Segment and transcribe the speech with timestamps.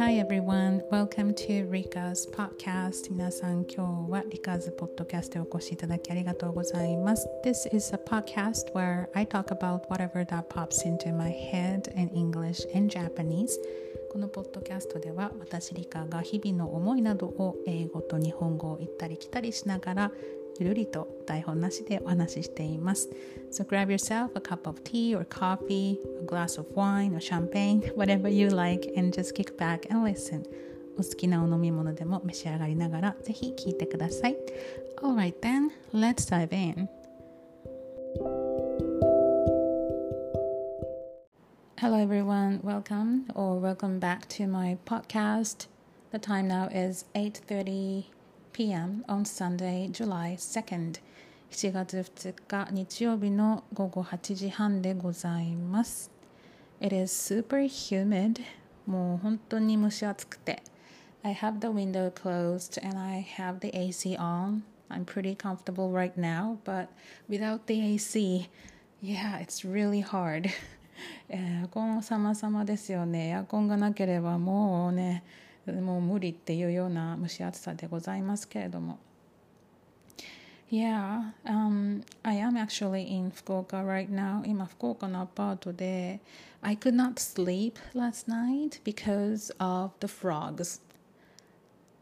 [0.00, 0.80] hi everyone.
[0.90, 3.10] Welcome to Rika's podcast.
[3.10, 7.28] 皆さん、今日は Rika's podcast へお越しいただきありがとうございます。
[7.44, 12.66] This is a podcast where I talk about whatever that pops into my head in English
[12.74, 13.50] and Japanese.
[14.10, 20.12] このポッドキャストでは私リカが日々の思いなどを英語と日本語を行ったり来たりしながら
[20.59, 23.09] ゆるりと台本なしでお話ししています。
[23.51, 28.29] So grab yourself a cup of tea or coffee, a glass of wine or champagne, whatever
[28.29, 30.43] you like, and just kick back and listen.
[30.97, 34.37] お好きなお飲み物でも召し上がりながらぜひ聞いてください。
[35.01, 36.87] Alright then, let's dive in.
[41.77, 45.67] Hello everyone, welcome or welcome back to my podcast.
[46.11, 48.05] The time now is 8:30
[48.53, 49.03] p.m.
[49.07, 50.99] on Sunday, July 2nd.
[51.51, 56.11] 7月2日日曜日の午後8時半でございます。
[56.81, 58.41] It is super humid.
[58.85, 60.61] もう本当に蒸し暑くて。
[61.23, 64.61] I have the window closed and I have the AC on.
[64.89, 66.87] I'm pretty comfortable right now, but
[67.27, 68.49] without the AC,
[69.01, 70.49] yeah, it's really hard.
[71.29, 73.29] エアコン様々ですよね。
[73.29, 75.23] エアコンがなければもうね、
[75.65, 78.99] もう無理っていうような蒸し暑さでございますけれども。
[80.71, 84.43] Yeah, um, I am actually in Fukuoka right now.
[84.45, 86.19] 今、福岡のアパートで
[86.61, 90.81] I could not sleep last night because of the frogs.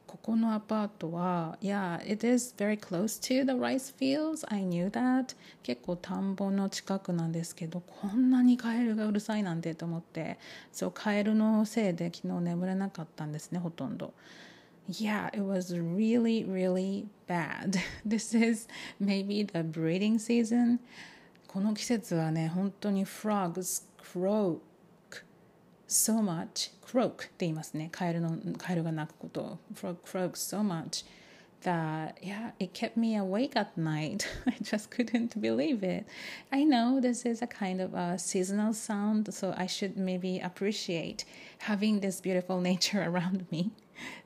[0.09, 4.43] ここのアパートは、Yeah, it is very close to the rice fields.
[4.49, 5.37] I knew that.
[5.63, 10.39] 結構田んぼの近くなんですけど、こんなにカエルがうるさいなんてと思って、
[10.73, 14.15] そう、カエルのせいで昨日眠れなかったんですね、ほとんど。
[14.89, 17.79] Yeah, it was really, really bad.
[18.07, 18.67] This is
[18.99, 20.79] maybe the breeding season.
[21.47, 24.61] この季節はね、本当に frogs croak
[25.89, 31.05] so much croak って言いますねカエルのカエルが鳴くこと frog croaks so much
[31.63, 36.07] that yeah it kept me awake at night i just couldn't believe it
[36.53, 41.25] i know this is a kind of a seasonal sound so i should maybe appreciate
[41.59, 43.73] having this beautiful nature around me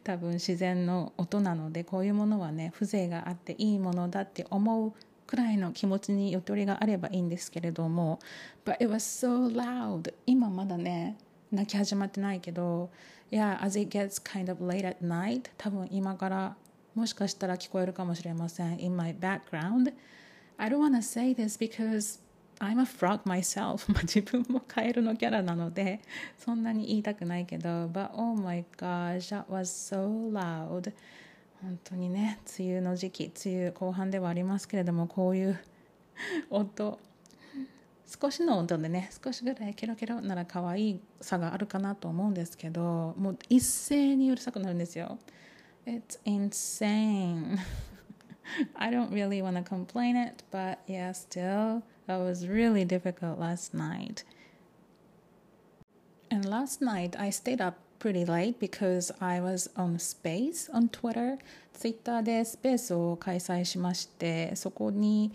[0.04, 4.92] 多分自然の音なのでこういうものはね風情があっていいものだって思う
[5.26, 8.18] くらいの気持ちにゆとりがあればいいんですけれども
[8.66, 11.16] But it was so loud 今まだね
[11.52, 12.90] 泣き始まってないけど
[13.30, 16.56] Yeah, as it gets kind of late at night 多分今から
[16.94, 19.92] もしかしたら聞こえるかもしれません In my background
[20.58, 22.20] I don't want to say this because
[22.58, 26.00] I'm a frog myself 自分もカエルのキャラなので
[26.38, 30.92] そんなに言いたくないけど But oh my gosh that was so loud
[31.62, 35.58] 本当にね梅雨の時期梅雨後半ではありますけれどもこういう
[36.50, 36.98] 音
[38.20, 45.18] 少しの音でね少しぐらいケロケロなら可愛いさがあるかなと思うんですけどもう一斉にうるさくなるんですよ
[45.86, 47.58] It's insane
[48.74, 53.74] I don't really want to complain it but yeah still that was really difficult last
[53.74, 54.24] night
[56.30, 61.38] and last night I stayed up pretty late because I was on space on Twitter
[61.72, 65.32] Twitter でスペースを開催しましてそこに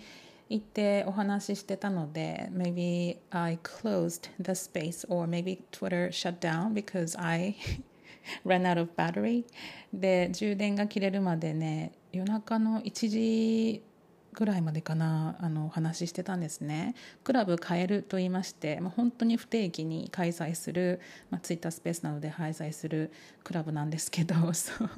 [0.49, 7.55] 行ってお話ししてたので maybe I closed the space or maybe Twitter shut down because I
[8.45, 9.45] ran out of battery.
[9.93, 13.83] で充電が切れるまでね夜中の1時
[14.33, 16.93] ぐらいまでかなあのお話ししてたんですね。
[17.23, 23.11] クラブ変えると言いまして、まあ、本当に不定期に開催する、まあ、ツイッタースペースなどで開催する
[23.43, 24.89] クラブなんですけど そう。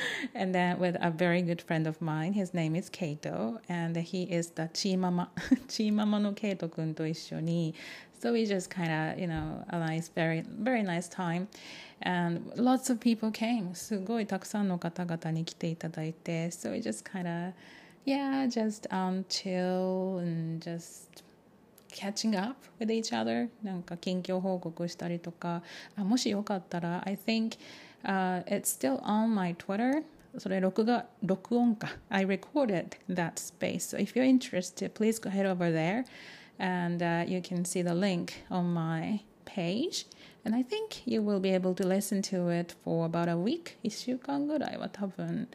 [0.33, 4.23] and then with a very good friend of mine, his name is Kato, and he
[4.23, 5.29] is the Chi Mama,
[5.67, 7.73] Chi Mama no Kato 君と一緒に
[8.23, 11.49] so we just kind of, you know, a nice, very, very nice time.
[12.03, 13.75] And lots of people came.
[13.75, 17.53] すごいたくさんの方々に来ていただいて so we just kind of,
[18.05, 21.23] yeah, just um, chill and just
[21.93, 25.61] catching up with each other なんか近況報告したりとか
[25.97, 27.57] あもしよかったら I think
[28.03, 30.03] Uh, it's still on my Twitter.
[30.37, 31.89] それ録画、録音か。
[32.09, 33.95] I recorded that space.
[33.95, 36.05] So if you're interested, please go head over there
[36.57, 40.07] and uh, you can see the link on my page.
[40.43, 43.77] And I think you will be able to listen to it for about a week.
[43.83, 45.47] 1週間ぐらいは多分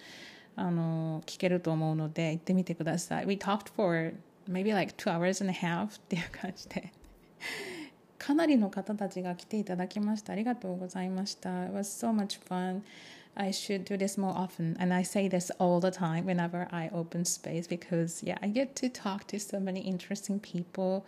[0.57, 3.27] あの聞けると思うので行ってみてください。
[3.27, 4.15] We talked for
[4.49, 6.93] maybe like two hours and a half っていう感じで。
[8.23, 12.83] かなりの方たちが来ていただきましたありがとうございました It was so much fun
[13.35, 16.91] I should do this more often and I say this all the time whenever I
[16.93, 21.05] open space because yeah I get to talk to so many interesting people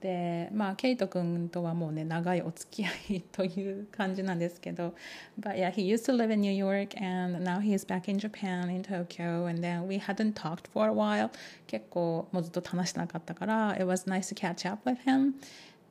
[0.00, 4.94] でまあケイト君とはもうね長いお付き合いという感じなんですけど
[5.40, 8.68] But yeah he used to live in New York and now he's back in Japan
[8.68, 11.30] in Tokyo and then we hadn't talked for a while
[11.66, 15.34] 結構もうずっと話してなかったから It was nice to catch up with him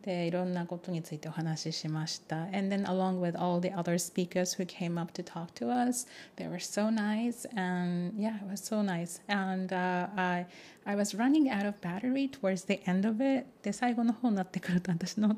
[0.06, 2.44] でいろんなことについてお話ししました。
[2.46, 6.08] And then along with all the other speakers who came up to talk to us,
[6.38, 9.22] they were so nice and yeah, it was so nice.
[9.28, 10.48] And、uh, I,
[10.86, 13.46] I was running out of battery towards the end of it.
[13.62, 15.38] で、最後の方になってくると私の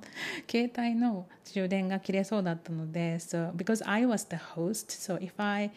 [0.50, 5.72] 携帯の充電が切れそうだったので、so because I was the host, so if I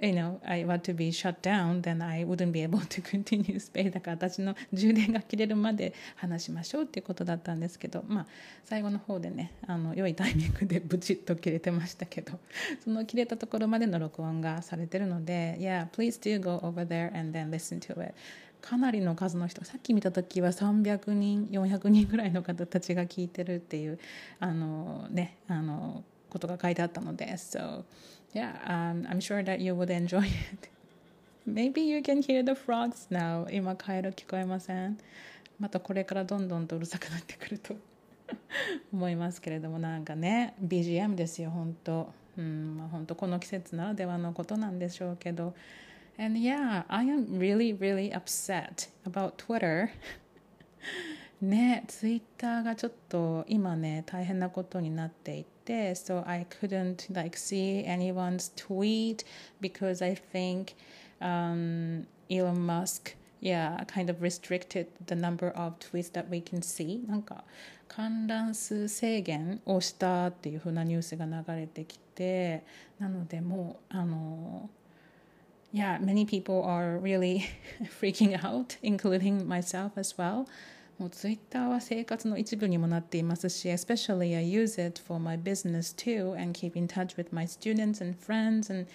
[0.00, 3.58] you know, I want to be shut down, then I wouldn't be able to continue
[3.58, 3.90] space.
[3.90, 8.26] だから私の充電が切れるまで話しましょうっていうことだったんですけど、まあ、
[8.64, 12.38] 最後の方でねあの良いタイミングでブチッと切れてましたけど
[12.82, 18.14] その切れたところまでの録音がされてるので Yeah, please do go over there and then listen to it.
[18.60, 23.98] かなりの数の人さっき見た時は300人400人ぐらいの方たちが聞いてるっていう
[24.40, 27.84] あのねあのことが書いてあったので So
[28.32, 30.68] yeah, um, I'm sure that you would enjoy it.
[31.46, 33.46] Maybe you can hear the frogs now.
[33.50, 34.98] 今カエル聞こえません
[35.58, 37.74] またこれからどんどんとうるさくなってくると
[38.92, 45.54] 思いますけれどもなんかね BGM ですよ本当うんまあ本当この季節ならではのことなんでしょうけど
[46.20, 49.88] And yeah, I am really, really upset about Twitter.
[51.40, 55.57] ね、ツイッターがちょっと今ね大変なことになっていて
[55.95, 59.23] so I couldn't like see anyone's tweet
[59.61, 60.75] because I think
[61.21, 67.05] um, Elon Musk yeah kind of restricted the number of tweets that we can see
[67.07, 67.43] なんか
[67.87, 72.63] 観覧数制限をしたっていう風なニュースが流れてきて
[72.99, 74.69] なのでもうあの
[75.73, 77.41] yeah many people are really
[77.99, 80.45] freaking out including myself as well
[80.98, 88.04] もうツイッターは生活の一部にもなっていますし、especially I use it for my business too and keep in touch with my students
[88.04, 88.88] and friends and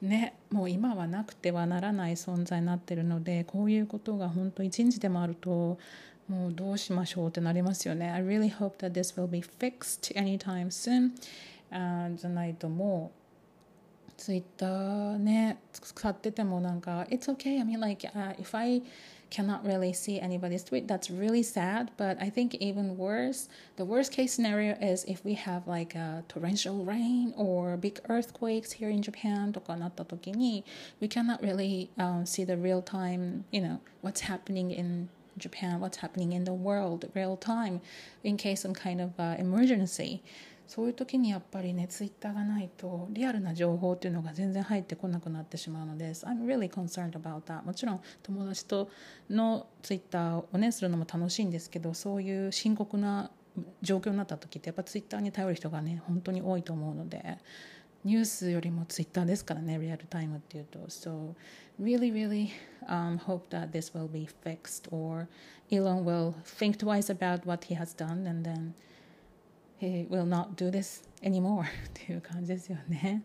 [0.00, 5.78] ね、もう今はなくてはならない存在になっているので、こういうことが本当一日でもあると、
[6.28, 8.10] もうどうしましょうってなりますよね。
[8.10, 11.10] I really hope that this will be fixed anytime soon.
[11.70, 13.12] あじゃないとも
[14.08, 17.58] う、ツイッターね、使っててもなんか、It's okay.
[17.58, 18.82] I mean, like,、uh, if I
[19.34, 20.86] cannot really see anybody's tweet.
[20.86, 21.90] That's really sad.
[21.96, 26.22] But I think even worse, the worst case scenario is if we have like a
[26.28, 29.52] torrential rain or big earthquakes here in Japan
[31.00, 35.96] we cannot really um, see the real time, you know, what's happening in Japan, what's
[35.96, 37.80] happening in the world real time
[38.22, 40.22] in case some kind of uh, emergency.
[40.66, 47.64] そういう時にやっぱりねツイッターがないとリアルな情報っていうのが全然入ってこなくなってしまうのです I'm really concerned about that.
[47.64, 48.88] もちろん友達と
[49.28, 53.30] のツイッターをねするのも楽しいんですけどそういう深刻な
[53.82, 57.38] 状況になった時ってやっぱツイッターに頼る人がね本当に多いと思うので
[58.04, 60.78] ニュースよりもツイッターですからねリアルタイムっていうと。
[60.88, 61.34] So
[61.80, 62.50] really really
[62.86, 65.26] um, hope that this will be fixed or
[65.70, 68.74] Elon will think twice about what he has done and then
[69.84, 73.22] he will not do this anymore っていう感じですよね。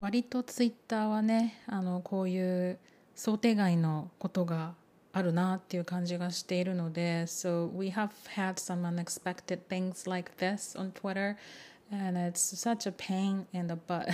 [0.00, 2.78] 割とツイッターはねあのこういう
[3.14, 4.74] 想定外のことが
[5.12, 11.36] あるなっていう感じがしているので So we have had some unexpected things like this on Twitter
[11.94, 14.06] and it's such a pain in the butt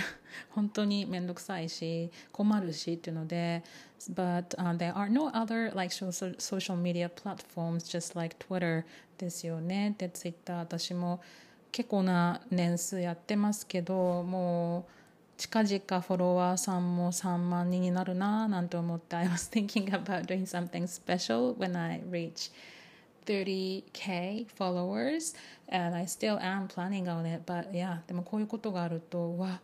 [0.49, 3.63] 本当にめんどくさいし困るしっていうので
[4.13, 8.85] but、uh, there are no other like social, social media platforms just like Twitter
[9.17, 11.21] ですよねで Twitter 私も
[11.71, 14.91] 結構な年数やってますけどもう
[15.37, 22.51] 近々フォロワーさんも3万人になるななんて思って I was thinking about doing something special when I reach
[23.25, 25.35] 30k followers
[25.69, 29.61] and I still am planning on it but yeah でもこういうことがあるとわ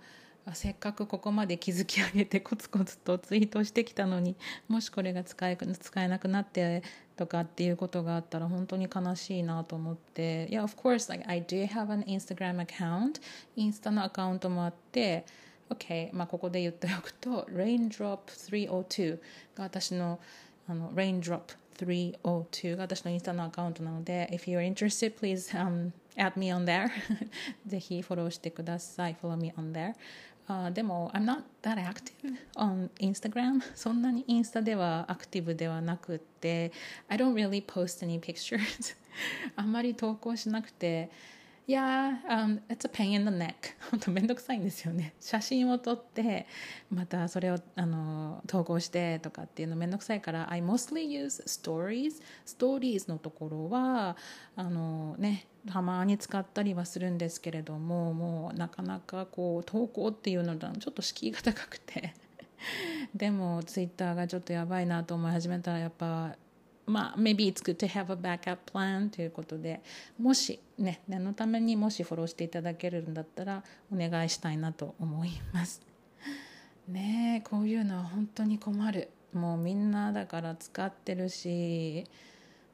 [0.53, 4.35] せっかくここまで築き上げてコツコツとツイートしてきたのに
[4.67, 6.83] もしこれが使え使えなくなって
[7.17, 13.21] とかっていうことがあったら本当に悲しいなと思って Yeah of course like I do have an Instagram account.
[13.55, 15.25] インスタのアカウントもあって
[15.69, 19.19] OK まあここで言っておくと Raindrop302
[19.55, 20.19] が私の
[20.69, 21.41] あの Raindrop
[21.85, 26.89] 302が私のインスタのアカウントなので If you're interested, please、um, add me on there
[27.65, 29.93] ぜひフォローしてください Follow me on there、
[30.47, 36.71] uh, でも I'm not that active on Instagram そんなにインスタではアクティブではなくて
[37.07, 38.95] I don't really post any pictures
[39.55, 41.09] あんまり投稿しなくて
[41.69, 43.75] いやー、um, it's a pain in the neck.
[43.91, 45.13] 本当めんどくさいんですよね。
[45.19, 46.47] 写真を撮って
[46.89, 52.21] またそれをあの投稿してとかっていうのめんどくさいから I mostly use stories.
[52.45, 54.15] Stories のところは
[54.55, 62.13] あのねたまに使ったりはするんですけれどももうなかなかこう投稿っていうのだちょっと敷居が高くて。
[63.13, 66.35] でもツイッターがちょっとやばいなと思い始めたらやっぱ
[66.87, 69.81] まあ、maybe it's good to have a backup plan ということで、
[70.17, 73.63] もしね、念のためにもしフォローしていただけるんだったら
[73.93, 75.81] お願いしたいなと思います。
[76.87, 79.09] ねこういうのは本当に困る。
[79.33, 82.05] もうみんなだから使ってるし、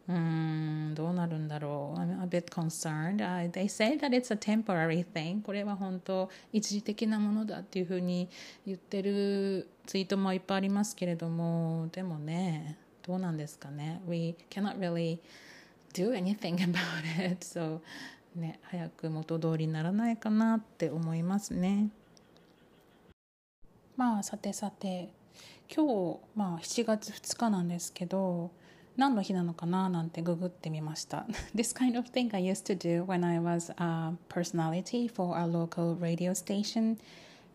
[0.08, 2.00] うん、どうなるんだろう。
[2.00, 5.42] I'm a bit concerned.、Uh, they say that it's a temporary thing.
[5.42, 8.30] これは本当一時的なものだっていうふうに
[8.68, 15.20] 言ってるツイートもいっぱいありますけれども、でもね、どうなんですかね We cannot really
[15.94, 17.80] do anything about it so
[18.36, 21.90] ね早く元通りにならないかなって思いますね
[23.96, 25.10] まあさてさて
[25.74, 28.52] 今日まあ7月2日なんですけど
[28.96, 31.26] 何の日なのかななんてググってみました。
[31.56, 35.96] This kind of thing I used to do when I was a personality for a local
[36.00, 36.98] radio station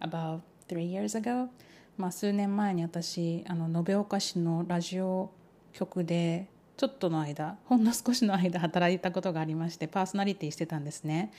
[0.01, 1.49] about three years ago.
[1.97, 5.31] まあ数年前に私あの延岡市のラジオ
[5.73, 11.33] 局でちょっとの間ほんの少しの間働いたことがありましてパーソナリティしてたんですね。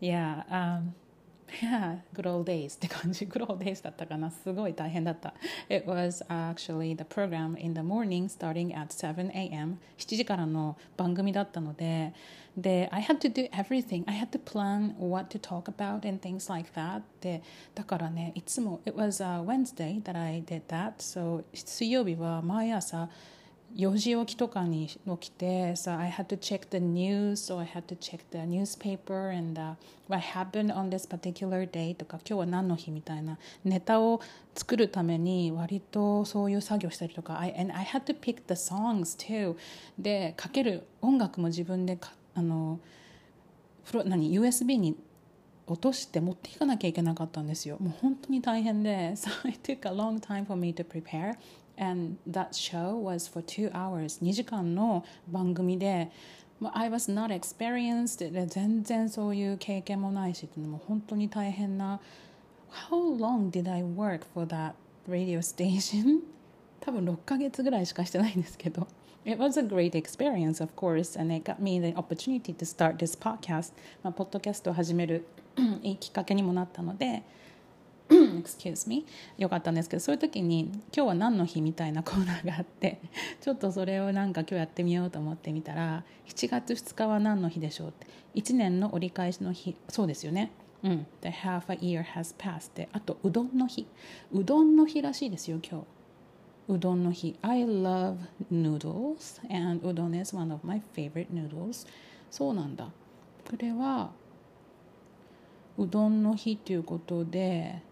[0.00, 0.92] いや、um,
[1.48, 3.24] Yeah, good old days って感じ。
[3.24, 4.30] good old days だったかな。
[4.30, 5.32] すごい大変だった。
[5.68, 9.78] It was actually the program in the morning starting at 7 a.m.
[9.96, 12.12] 7時からの番組だったので、
[12.56, 14.02] で、I had to do everything.
[14.06, 17.02] I had to plan what to talk about and things like that.
[17.20, 17.42] で、
[17.74, 20.96] だからね、いつも、it was a Wednesday that I did that.
[20.98, 23.08] So, 水曜日は毎朝、
[23.76, 29.74] 4時起きとかに起きて、so I had to check the news, so I had to check the newspaper and、uh,
[30.08, 34.20] what happened on this particular day とか今日は何の日みたいなネタを
[34.54, 39.56] 作るために割とそういう作業したりとか I, and I had to pick the songs too
[39.98, 41.98] でかける音楽も自分で
[42.34, 42.80] あの
[43.84, 44.96] フロ何 USB に
[45.66, 47.76] 落として持っていかなきゃいけなかったんですよ。
[47.80, 51.36] もう本当に大変で、so it took a long time for me to prepare.
[51.77, 56.11] and that show was for two hours 2時間の番組で
[56.73, 61.99] I was not experienced で全然そういう経験もないしもう本当に大変な
[62.89, 64.73] How long did I work for that
[65.09, 66.19] radio station?
[66.79, 68.87] 多分6ヶ月ぐらいしかしてないんですけど
[69.23, 72.97] It was a great experience, of course, and it got me the opportunity to start
[72.97, 73.71] this podcast.
[74.01, 75.27] まあ、ポッドキャストを始める
[75.83, 77.21] いいきっかけにもなったので、
[78.40, 79.04] excuse me.
[79.38, 83.00] よかったんですけどそういう時に「今日は何の日?」みたいなコーナーがあって
[83.40, 88.06] ちょっとそれをなんか今日やってみようと思ってみたら7月2日は何の日でしょうって。
[88.34, 89.76] 1年の折り返しの日。
[89.88, 90.50] そうですよね。
[90.82, 91.06] うん。
[91.22, 93.86] The half a year has passed であとうどんの日。
[94.32, 95.86] うどんの日らしいですよ今日。
[96.74, 97.36] うどんの日。
[97.42, 98.18] I love
[98.52, 101.88] noodles and うどん is one of my favorite noodles.
[102.30, 102.90] そうなんだ。
[103.48, 104.10] これは
[105.78, 107.82] うどんの日ということで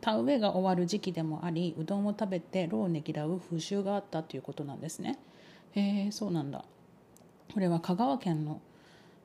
[0.00, 5.18] 田植えが終わる時期でもありうどんを食べて労をねぎらう風習があったということなんですね。
[5.72, 6.64] へえそうなんだ。
[7.52, 8.60] これは香川県の、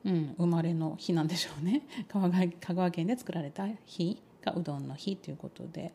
[0.04, 1.82] うん、生まれの日なんでしょうね。
[2.08, 5.92] 香川県で作られた日がうどんの日ということで。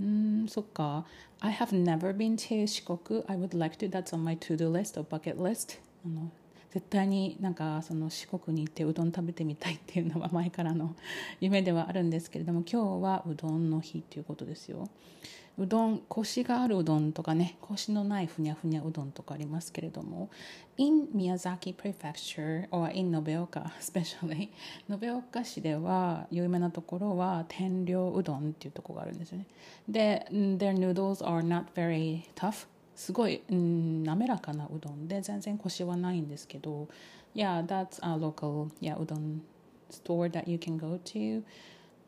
[0.00, 1.06] うんそっか。
[1.40, 3.88] I have never been to 四国 I would like to.
[3.88, 6.30] That's on my to-do list or bucket list あの
[6.74, 10.96] 絶対になんかその四国に行ってうどん食べてみたいっていうのは前からの
[11.40, 14.88] 夢ではあるんですけれども今日はうどんの日っていうことですよ。
[15.56, 20.28] うどんコシがあるうどんとかねコシのないふにゃふにゃうどんとかありますけれども
[20.78, 24.48] In Miyazaki Prefecture or in 延岡 especially
[24.90, 29.46] 延岡市では有名なところは天領うどんっていうところがあるんですよね
[29.88, 36.88] で Their noodles are not very tough すごい、うん、滑らかなうどんで全然コシはないんですけど
[37.34, 39.42] Yeah, that's a local yeah, うどん
[39.90, 41.42] store that you can go to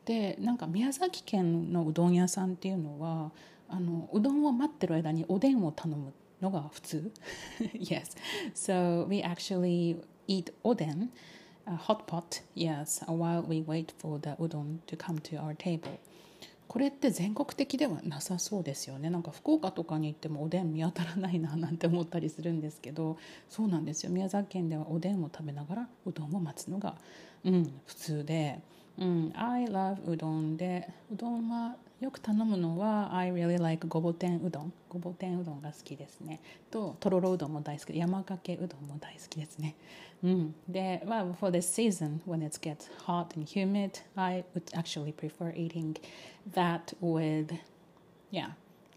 [0.05, 3.31] でなんか宮崎県のうどん屋さんっていうのは
[3.67, 7.11] あのうどんを待ってる間におでんを頼むのが普通
[7.59, 8.15] Yes
[8.55, 11.11] so we actually eat おでん
[11.65, 15.97] a hot pot yes while we wait for the うどん to come to our table
[16.67, 19.09] これって全国的ではなさそうですよね。
[19.09, 23.17] なんか福岡とかに行ってもおでん見当たらないななんて思ったりするんですけど
[23.49, 24.11] そうなんですよ。
[24.11, 26.95] 宮崎県ではおでんを食べながらうどんを待つのが、
[27.45, 28.59] うん、普通で、
[28.97, 36.39] うん、I love うどんでうどんはよく頼むのは I really like ごぼ天うどんごぼ天うどんが好きですね
[36.69, 39.75] ととろろうどんも大好きで山かけうどんも大好きですね
[40.23, 45.97] うんで、well, for this season when it gets hot and humid I would actually prefer eating
[46.53, 47.57] that with
[48.31, 48.49] yeah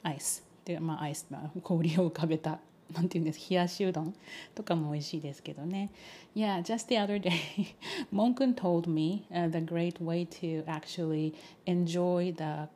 [0.02, 2.58] ice でまあアイス、まあ、氷を浮かべた
[2.92, 4.14] なんていうんです冷やしうどん
[4.54, 5.90] とかも美味しいですけどね。
[6.34, 7.74] Yeah, just the other day,
[8.12, 11.34] Monkun told me、uh, the great way to actually
[11.66, 12.68] enjoy the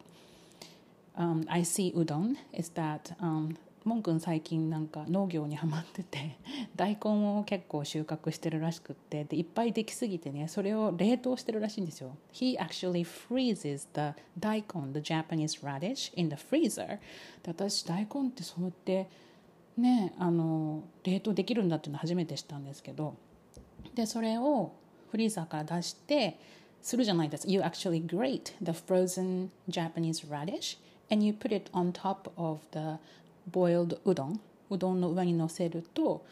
[1.17, 6.37] um, I see udon is that、um, モン君最近なんか農業にはまってて
[6.75, 12.17] 大根を結構収穫してるらしくってでいっぱいできすぎてねそれを冷凍してるらしいんですよ。
[12.33, 16.87] He actually freezes the 大根 the Japanese radish in the freezer.
[16.87, 16.99] で
[17.49, 19.07] 私大根ってそうやって
[19.77, 23.15] ねあの冷凍できるんだっていうの初めて知ったんですけど
[23.95, 24.73] でそれを
[25.11, 26.39] フリーザーから出して
[26.81, 27.47] するじゃないです。
[27.47, 30.79] か You actually grate the frozen Japanese radish
[31.12, 33.00] and you put it on top of the
[33.52, 34.40] boiled うどん
[34.70, 36.24] うどんの上にのせると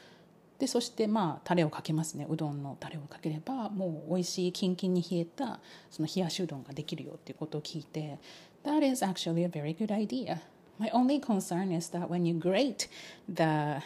[0.60, 5.60] でそしてまあタレをかけますねうどんのタレをかければもう美味しいキンキンに冷えた
[5.92, 8.18] その冷やしうどんができるよっていうことを聞いて
[8.64, 10.40] That is actually a very good idea
[10.80, 12.88] My only concern is that when you grate
[13.28, 13.82] the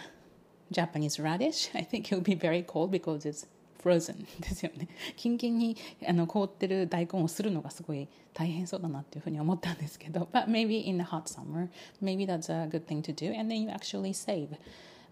[0.71, 3.45] Japanese radish I think it will be very cold because it's
[3.86, 5.76] frozen ですよねキンキンに
[6.08, 11.68] あの凍ってる大根をするのがすごい大変そうだなっていうふうに思ったんですけど but maybe in the hot summer
[12.02, 14.48] maybe that's a good thing to do and then you actually save、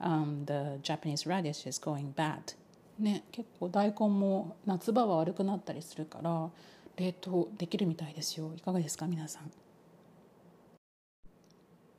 [0.01, 2.57] um, the Japanese radishes going bad
[2.99, 6.51] ね結構大根も夏場は悪くなったりするから
[6.97, 9.51] 冷凍できるみたいですよいかがですか皆さん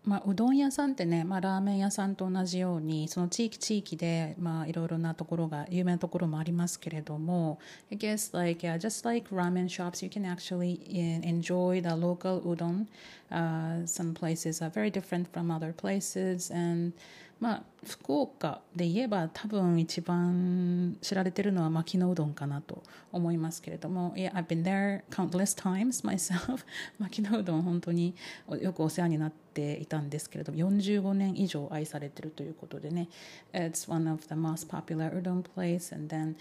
[0.05, 7.59] まあ、うどん屋さんってね、まあ、ラーメン屋さんと同じようにその地域地域で、まあ、いろいろなところが有名なところもありますけれども
[7.91, 10.79] I guess like、uh, just like ramen shops you can actually
[11.23, 12.85] enjoy the local udon、
[13.31, 16.93] uh, some places are very different from other places and
[17.39, 26.63] まあ、福岡で言えば多分一番知られてるのは牧野うどんかなと思いますけれども Yeah, I've been there countless times myself.
[26.97, 28.15] 牧野うどん本当に
[28.61, 33.09] よくお世話になっていたんですけれども45年以上愛されてるということでね
[33.51, 36.35] It's one of the most popular udon place and then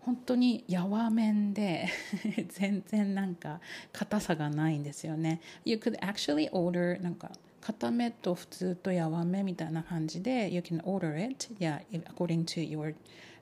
[0.00, 1.88] 本当にやわ麺で
[2.48, 3.60] 全然なんか
[3.92, 5.40] 硬さがないんですよね。
[5.64, 7.30] You could actually order なんか
[7.61, 11.81] 固めと普通とやわめみたいな感じで you can order it yeah
[12.13, 12.93] according to your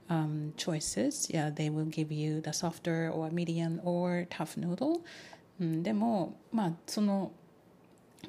[0.09, 5.01] um, choices yeah they will give you the softer or medium or tough noodle、
[5.59, 7.31] うん、でもまあその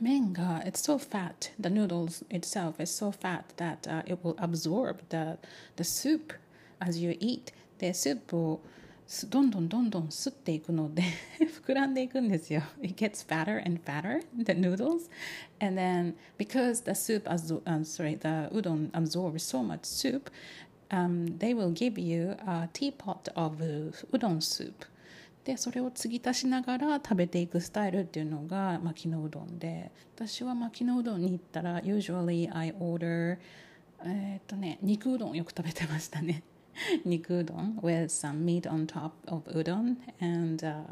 [0.01, 5.39] 麺が it's so fat the noodles itself is so fat that、uh, it will absorb the,
[5.77, 6.35] the soup
[6.81, 8.61] as you eat でスープを
[9.30, 11.04] どんどんどんどん吸っていくので
[11.66, 12.62] 膨らんでいくんですよ。
[12.82, 15.10] It gets fatter and fatter, the noodles.
[15.60, 20.32] And then because the soup, absor- um, sorry, the udon absorbs so much soup,
[20.92, 23.58] um, they will give you a teapot of
[24.14, 24.86] udon soup.
[25.44, 33.38] でそれを継ぎ足しながら食べていくスタイルっていうのが牧野うどんで私は牧野うどんに行ったら usually I order
[34.06, 36.44] えっとね肉うどんをよく食べてましたね
[37.05, 40.83] niku udon with some meat on top of udon and uh,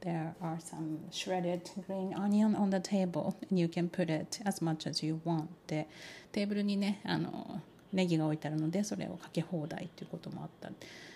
[0.00, 4.62] there are some shredded green onion on the table and you can put it as
[4.62, 5.88] much as you want で
[6.32, 7.60] テーブルにねあの
[7.92, 10.70] ネギが置いてあるのでそれをかけ放題っていうこともあった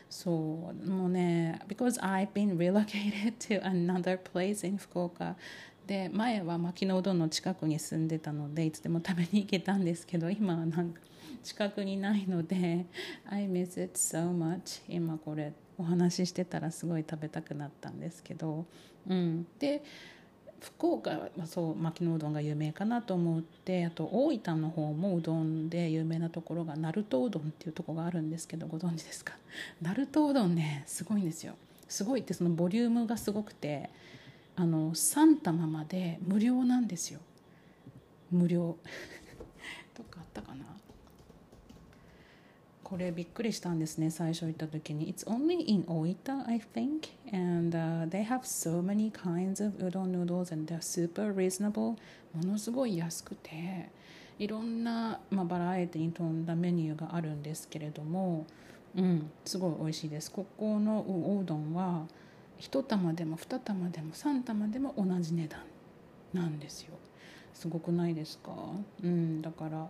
[0.09, 5.37] そうもうね because I've been relocated to another place in 福岡
[5.91, 11.01] で前は牧野うどんの近くに住んでたのでいつでも食べに行けたんですけど今はなんか
[11.43, 12.86] 近くにないので
[13.30, 18.63] I miss it so much 今これお話ししてたらすごい食べたくなったんですけど、
[19.10, 19.84] うん、で
[20.62, 29.34] 福岡はそう牧野うどんが有名かなと思ってあと大分の方もうどんで有名なところが鳴門うどんっていうとこがあるんですけどご存知ですか？
[29.82, 31.56] 鳴門うどんねすごいんですよ。
[31.89, 33.89] すごいってそのボリュームがすごくて
[34.62, 37.19] あの3玉まで無料なんですよ。
[38.30, 38.78] 無料。
[39.97, 40.65] どっかあったかな？
[42.84, 45.12] これびっくりしたんですね最初行った時に。
[45.12, 50.71] It's only in Oita I think and、uh, they have so many kinds of udon noodles and
[50.71, 51.97] they're super reasonable.
[52.36, 53.89] ものすごい安くて。
[54.38, 58.45] いろんな、まあ、バラエティに富んだメニューがあるんですけれども。
[58.95, 60.32] うんすごい美味しいです。
[60.32, 62.06] ここのおうどんは
[62.62, 65.62] 1玉でも2玉でも3玉でも同じ値段
[66.34, 66.93] なんですよ。
[67.54, 68.52] すごくないですか？
[69.04, 69.88] うんだから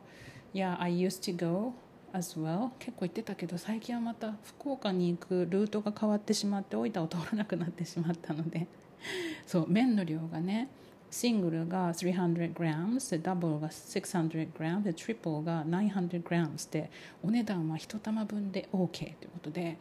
[0.54, 1.74] Yeah I used to go
[2.14, 8.68] as well 結構行ってたけど最近はまた福岡に行くルートが変わってしまって大分を通らなくなってしまったので。
[9.48, 10.68] そう麺の量がね
[11.10, 16.90] シングルが 300g ダブルが 600g でトリプルが 900g で
[17.24, 19.78] お値段は1玉分で OK ということで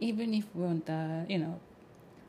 [0.00, 0.84] even if we want
[1.26, 1.54] the you know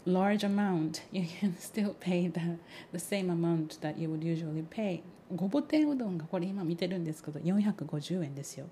[0.05, 2.57] large amount you can still pay the,
[2.91, 5.01] the same amount that you would usually pay
[5.33, 8.67] ごぼ天うどんがこれ今見てるんですけど450円ですよ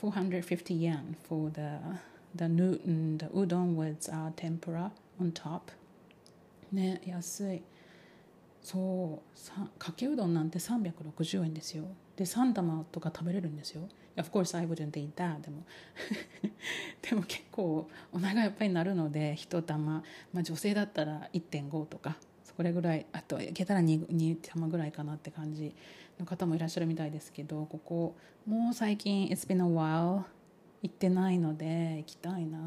[0.00, 1.60] 450 yen for the
[2.36, 2.72] the, new,
[3.16, 5.72] the udon with、uh, tempura on top
[6.72, 7.62] ね安い
[8.62, 11.84] そうかけうどんなんて360円ですよ
[12.16, 15.40] で3玉とか食べれるんですよ Of course I wouldn't eat that.
[15.40, 15.64] でも
[17.02, 25.74] でも結構お腹いっぱいになるので1玉、まあ、女性だったら1.5とかそれぐらいあといけたら 2, 2玉ぐらいかなって感じ
[26.18, 30.24] の方もいらっしゃるみたいですけどここもう最近 It's been a while
[30.82, 32.58] 行ってないので行きたいな。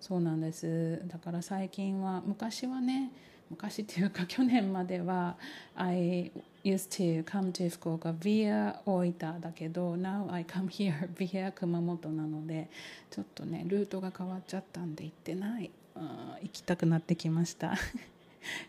[0.00, 1.02] そうなんです。
[1.06, 3.10] だから最近は昔はね
[3.50, 5.36] 昔っていうか去年までは
[5.74, 6.32] I
[6.64, 12.68] used to come to 福岡 via 大分だけど now I come here via 熊本なので
[13.10, 17.74] ちょっとねルートが変わっちゃったんで行ってない uh, 行きたくなってきました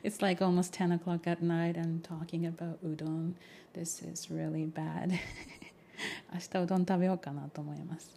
[0.04, 3.34] It's like almost 10 o'clock at night and talking about udon
[3.74, 5.12] This is really bad
[6.34, 8.16] 明日うどん食べようかなと思います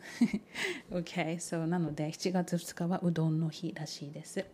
[0.91, 4.45] OK so なので7月2日はうどんの日らしいです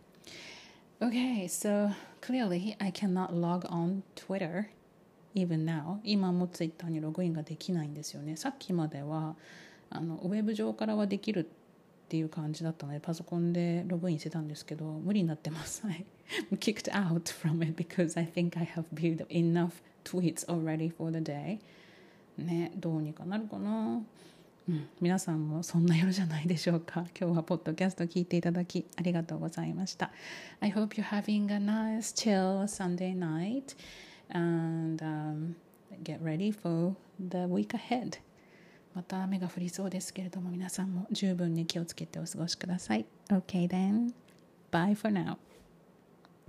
[1.03, 4.69] Okay, so clearly I cannot log on Twitter
[5.35, 5.99] even now.
[6.03, 8.35] 今も Twitter にログインができないんですよね。
[8.37, 9.35] さっきまでは
[9.89, 11.45] あのウェブ上からはできるっ
[12.07, 15.83] ていう感じだったのでパソコンでログインしてたんですけど無理になってます。
[15.87, 16.05] I
[16.59, 19.71] kicked out from it because I think I have built enough
[20.03, 21.59] tweets already for the day.
[22.37, 24.01] ね、どうにかなるかな。
[24.69, 30.11] うん、皆さんもそんな夜じゃないでしょうか 今日はポッドキャスト聞いていただきありがとうございました
[30.59, 33.75] I hope you're having a nice chill Sunday night
[34.31, 35.55] and、um,
[36.03, 38.19] get ready for the week ahead
[38.93, 44.13] また雨が降りそうですけれども皆さんも十分に気をつけてお過ごしください OK then
[44.71, 45.37] bye for now